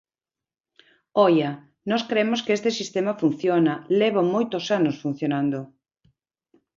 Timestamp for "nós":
1.89-2.03